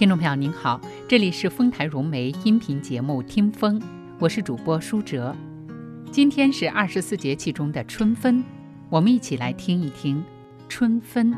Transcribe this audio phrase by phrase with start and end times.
[0.00, 3.78] 听众朋友您好，这里是丰台融媒音频节目《听风》，
[4.18, 5.36] 我是主播舒哲。
[6.10, 8.42] 今天是二十四节气中的春分，
[8.88, 10.24] 我们一起来听一听
[10.70, 11.30] 春分。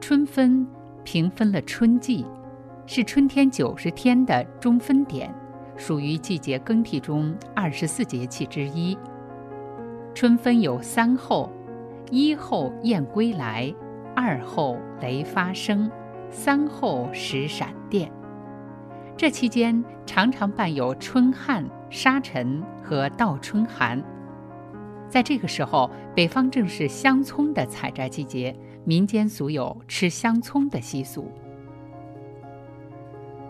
[0.00, 0.66] 春分
[1.04, 2.26] 平分了春季，
[2.84, 5.32] 是春天九十天的中分点，
[5.76, 8.98] 属于季节更替中二十四节气之一。
[10.16, 11.48] 春分有三候。
[12.10, 13.74] 一后雁归来，
[14.14, 15.90] 二后雷发生，
[16.30, 18.10] 三后时闪电。
[19.16, 24.02] 这期间常常伴有春旱、沙尘和倒春寒。
[25.08, 31.30] 在这个时候，北方正是香葱的采摘季节，民间俗有吃香葱的习俗。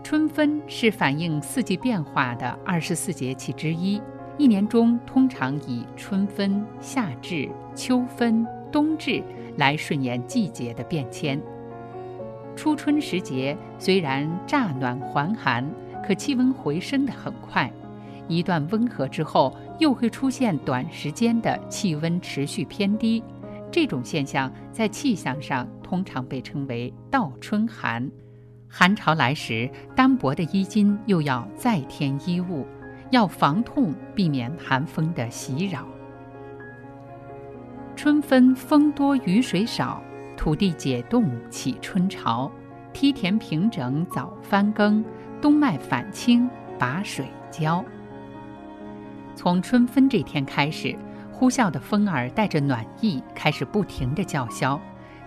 [0.03, 4.01] 春分是反映四季变化的二十四节气之一。
[4.39, 9.23] 一年中通常以春分、夏至、秋分、冬至
[9.57, 11.41] 来顺延季节的变迁。
[12.55, 15.69] 初春时节虽然乍暖还寒，
[16.07, 17.71] 可气温回升得很快，
[18.29, 23.23] 一段温和之后又会出现短时间的气温持续偏低。
[23.71, 28.11] 这种现象在气象上通常被称为倒春寒。
[28.69, 32.67] 寒潮来时，单薄的衣襟又要再添衣物。
[33.11, 35.87] 要防痛，避免寒风的袭扰。
[37.95, 40.03] 春分风多雨水少，
[40.37, 42.51] 土地解冻起春潮，
[42.93, 45.05] 梯田平整早翻耕，
[45.41, 46.49] 冬麦返青
[46.79, 47.85] 把水浇。
[49.35, 50.95] 从春分这天开始，
[51.31, 54.81] 呼啸的风儿带着暖意，开始不停地叫嚣，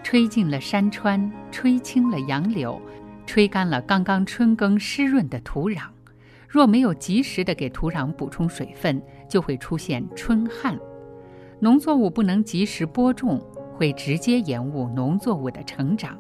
[0.04, 2.82] 吹进了山川，吹青了杨柳，
[3.26, 5.84] 吹干了刚刚春耕湿润的土壤。
[6.50, 10.76] 若没有及时的给土壤补充水分，就会出现春旱，
[11.60, 13.40] 农作物不能及时播种，
[13.76, 16.18] 会直接延误农作物的成长。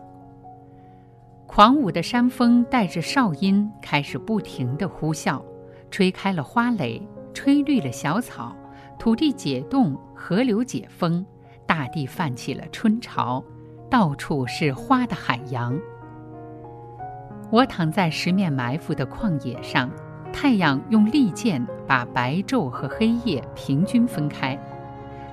[1.47, 5.41] 狂舞的山风带着哨音，开始不停地呼啸，
[5.89, 7.01] 吹开了花蕾，
[7.33, 8.55] 吹绿了小草，
[8.99, 11.25] 土地解冻，河流解封，
[11.65, 13.43] 大地泛起了春潮，
[13.89, 15.75] 到处是花的海洋。
[17.49, 19.89] 我躺在十面埋伏的旷野上。
[20.31, 24.57] 太阳用利剑把白昼和黑夜平均分开。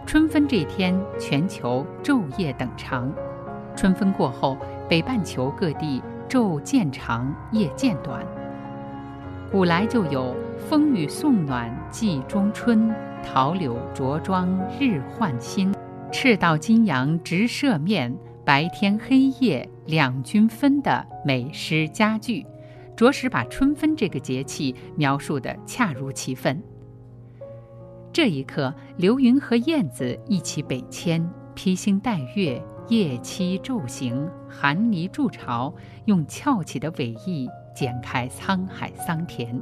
[0.06, 3.12] 春分这天，全球昼夜等长。
[3.74, 4.56] 春分过后，
[4.88, 8.24] 北半球各地昼渐长，夜渐短。
[9.50, 10.34] 古来就有
[10.68, 12.92] “风雨送暖季中春，
[13.22, 14.48] 桃柳着装
[14.80, 15.74] 日换新，
[16.10, 22.44] 赤道金阳直射面，白天黑夜两均分”的美诗佳句。
[22.96, 26.62] 着实把春分这个节气描述得恰如其分。
[28.12, 35.74] 这一刻，流云和燕子一起北迁，披星戴月，夜栖昼行，寒泥筑巢，
[36.06, 39.60] 用翘起的尾翼剪开沧海桑田。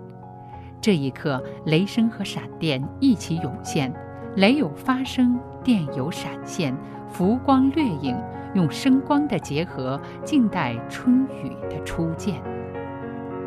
[0.81, 3.93] 这一刻，雷声和闪电一起涌现，
[4.37, 6.73] 雷有发声，电有闪现，
[7.09, 8.17] 浮光掠影，
[8.55, 12.41] 用声光的结合，静待春雨的初见。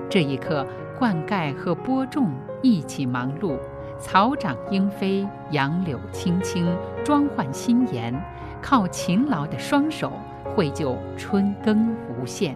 [0.09, 0.65] 这一刻，
[0.97, 2.31] 灌溉和播种
[2.61, 3.57] 一起忙碌，
[3.99, 6.65] 草长莺飞，杨柳青青，
[7.03, 8.13] 装焕新颜，
[8.61, 10.13] 靠勤劳的双手
[10.55, 12.55] 绘就春耕无限。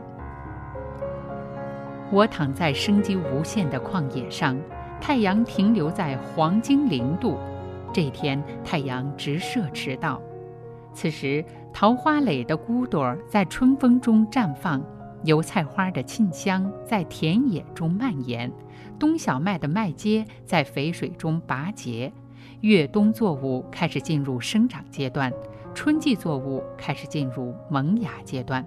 [2.10, 4.58] 我躺在生机无限的旷野上，
[5.02, 7.38] 太阳停留在黄金零度。
[7.94, 10.22] 这天，太阳直射赤道。
[10.94, 14.82] 此时，桃花蕾的骨朵在春风中绽放。
[15.24, 18.52] 油菜花的沁香在田野中蔓延，
[19.00, 22.12] 冬小麦的麦秸在肥水中拔节，
[22.62, 25.32] 越冬作物开始进入生长阶段，
[25.74, 28.66] 春季作物开始进入萌芽阶段。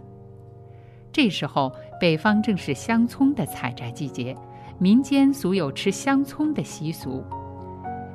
[1.13, 4.37] 这时候，北方正是香葱的采摘季节，
[4.79, 7.23] 民间俗有吃香葱的习俗。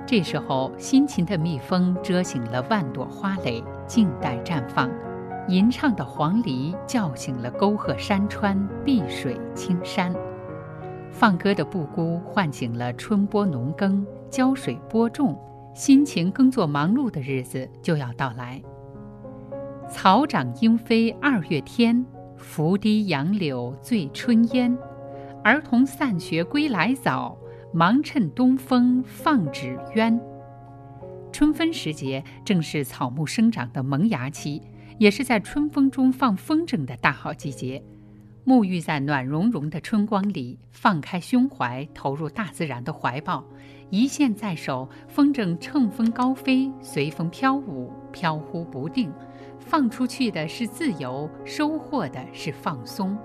[0.06, 4.90] 这时候，辛勤的蜜蜂蛰醒了万朵花蕾，静待绽放。
[5.50, 8.56] 吟唱的黄鹂叫醒了沟壑山川、
[8.86, 10.14] 碧水青山；
[11.10, 15.36] 放歌的布谷唤醒了春播农耕、浇水播种，
[15.74, 18.62] 辛勤耕作忙碌的日子就要到来。
[19.90, 22.06] 草长莺飞二月天，
[22.38, 24.78] 拂堤杨柳醉春烟。
[25.44, 27.36] 儿童散学归来早，
[27.74, 30.22] 忙趁东风放纸鸢。
[31.32, 34.62] 春分时节，正是草木生长的萌芽期。
[35.00, 37.82] 也是在春风中放风筝的大好季节，
[38.46, 43.42] 沐浴在暖融融的春光里，放开胸怀，投入大自然的怀抱。
[43.90, 49.10] 一线在手，风筝乘风高飞，随风飘舞，飘忽不定。
[49.58, 53.18] 放出去的是自由，收获的是放松。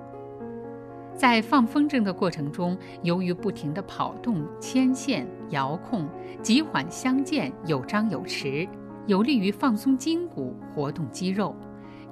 [1.16, 6.08] 在放风筝的过程中，由于不停地跑动、牵线、遥控，
[6.40, 8.68] 急缓相间，有张有弛，
[9.06, 11.54] 有利于放松筋骨、活动肌肉。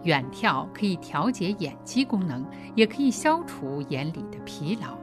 [0.04, 2.44] 远眺可以调节眼肌功能，
[2.74, 4.96] 也可以消除眼里的疲劳。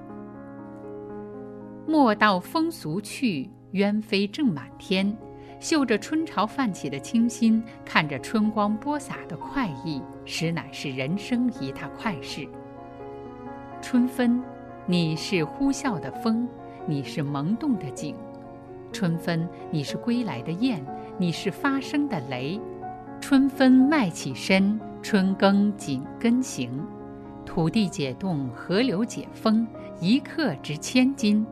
[1.87, 5.17] 莫道风俗去，鸢飞正满天。
[5.59, 12.47] 嗅着春潮泛起的清新，看着春光播撒的快意，实乃是人生一大快事。
[13.81, 14.41] 春分，
[14.85, 16.47] 你是呼啸的风，
[16.85, 18.13] 你是萌动的景；
[18.93, 20.81] 春分，你是归来的雁，
[21.17, 22.59] 你是发声的雷。
[23.19, 24.79] 春分麦起身。
[25.01, 26.71] 春耕紧跟行，
[27.45, 29.65] 土地解冻，河流解封，
[29.99, 31.45] 一刻值千金。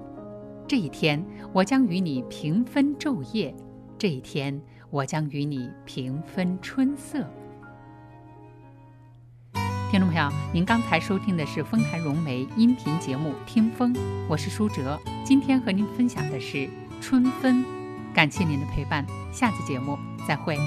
[0.68, 1.24] 这一天，
[1.54, 3.54] 我将与你平分昼夜；
[3.98, 7.26] 这一天，我将与你平分春色。
[9.90, 13.94] 听众朋友，您刚才收听的是丰台融媒音频节目《听风》，
[14.28, 15.00] 我是舒哲。
[15.24, 16.70] 今天和您分享的是
[17.00, 17.64] 春分，
[18.14, 19.98] 感谢您的陪伴，下次节目
[20.28, 20.58] 再会。